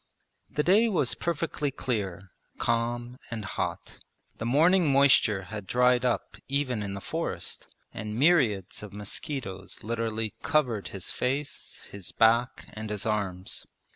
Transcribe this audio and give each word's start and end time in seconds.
The 0.49 0.63
day 0.63 0.89
was 0.89 1.13
perfectly 1.13 1.69
clear, 1.69 2.31
calm, 2.57 3.19
and 3.29 3.45
hot. 3.45 3.99
The 4.39 4.47
morning 4.47 4.91
moisture 4.91 5.43
had 5.43 5.67
dried 5.67 6.03
up 6.03 6.37
even 6.47 6.81
in 6.81 6.95
the 6.95 7.01
forest, 7.01 7.67
and 7.93 8.15
myriads 8.17 8.81
of 8.81 8.93
mosquitoes 8.93 9.83
literally 9.83 10.33
covered 10.41 10.87
his 10.87 11.11
face, 11.11 11.85
his 11.91 12.11
back, 12.11 12.65
and 12.73 12.89
his 12.89 13.05
arms. 13.05 13.67